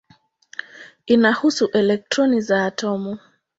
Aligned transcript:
Inahusu 1.05 1.69
elektroni 1.73 2.41
za 2.41 2.65
atomu. 2.65 3.17